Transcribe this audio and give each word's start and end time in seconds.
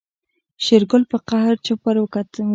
شېرګل 0.63 1.03
په 1.11 1.17
قهر 1.27 1.55
چپ 1.65 1.79
ور 1.85 1.97
وويل. 1.99 2.37